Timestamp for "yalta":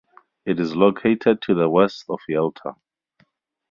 2.27-2.73